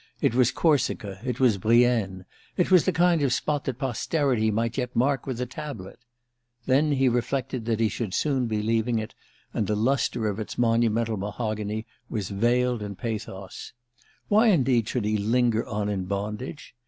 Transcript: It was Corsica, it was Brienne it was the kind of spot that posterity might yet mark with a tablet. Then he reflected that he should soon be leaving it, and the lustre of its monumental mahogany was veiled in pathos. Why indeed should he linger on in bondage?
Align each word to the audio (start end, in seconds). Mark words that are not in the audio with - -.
It 0.19 0.33
was 0.33 0.49
Corsica, 0.49 1.21
it 1.23 1.39
was 1.39 1.59
Brienne 1.59 2.25
it 2.57 2.71
was 2.71 2.85
the 2.85 2.91
kind 2.91 3.21
of 3.21 3.31
spot 3.31 3.65
that 3.65 3.77
posterity 3.77 4.49
might 4.49 4.75
yet 4.75 4.95
mark 4.95 5.27
with 5.27 5.39
a 5.39 5.45
tablet. 5.45 5.99
Then 6.65 6.93
he 6.93 7.07
reflected 7.07 7.65
that 7.65 7.79
he 7.79 7.87
should 7.87 8.15
soon 8.15 8.47
be 8.47 8.63
leaving 8.63 8.97
it, 8.97 9.13
and 9.53 9.67
the 9.67 9.75
lustre 9.75 10.27
of 10.27 10.39
its 10.39 10.57
monumental 10.57 11.17
mahogany 11.17 11.85
was 12.09 12.31
veiled 12.31 12.81
in 12.81 12.95
pathos. 12.95 13.73
Why 14.27 14.47
indeed 14.47 14.87
should 14.89 15.05
he 15.05 15.17
linger 15.17 15.67
on 15.67 15.87
in 15.87 16.05
bondage? 16.05 16.73